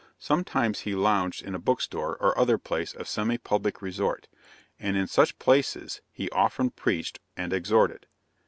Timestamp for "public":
3.37-3.83